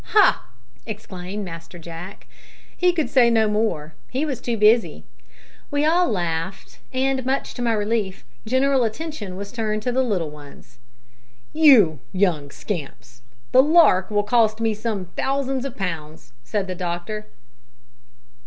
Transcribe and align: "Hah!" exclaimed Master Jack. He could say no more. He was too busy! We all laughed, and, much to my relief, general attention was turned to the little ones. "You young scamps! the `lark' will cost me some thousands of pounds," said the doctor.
"Hah!" 0.15 0.47
exclaimed 0.87 1.45
Master 1.45 1.77
Jack. 1.77 2.25
He 2.75 2.91
could 2.91 3.07
say 3.07 3.29
no 3.29 3.47
more. 3.47 3.93
He 4.09 4.25
was 4.25 4.41
too 4.41 4.57
busy! 4.57 5.03
We 5.69 5.85
all 5.85 6.09
laughed, 6.09 6.79
and, 6.91 7.23
much 7.23 7.53
to 7.53 7.61
my 7.61 7.73
relief, 7.73 8.25
general 8.43 8.83
attention 8.83 9.35
was 9.35 9.51
turned 9.51 9.83
to 9.83 9.91
the 9.91 10.01
little 10.01 10.31
ones. 10.31 10.79
"You 11.53 11.99
young 12.13 12.49
scamps! 12.49 13.21
the 13.51 13.61
`lark' 13.61 14.09
will 14.09 14.23
cost 14.23 14.59
me 14.59 14.73
some 14.73 15.05
thousands 15.15 15.65
of 15.65 15.77
pounds," 15.77 16.33
said 16.43 16.65
the 16.65 16.73
doctor. 16.73 17.27